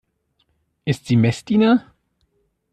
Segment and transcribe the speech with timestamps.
[0.83, 1.93] Ist sie Messdiener?